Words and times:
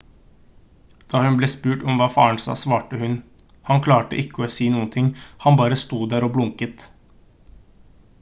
da 1.13 1.19
hun 1.23 1.35
ble 1.41 1.49
spurt 1.51 1.83
om 1.91 1.99
hva 1.99 2.07
faren 2.13 2.39
sa 2.45 2.55
svarte 2.61 3.01
hun: 3.01 3.13
«han 3.69 3.83
klarte 3.89 4.19
ikke 4.23 4.43
å 4.47 4.51
si 4.57 4.71
noen 4.77 4.89
ting 4.97 5.11
han 5.45 5.61
bare 5.61 5.79
sto 5.83 6.01
der 6.15 6.27
og 6.29 6.33
blunket» 6.39 6.87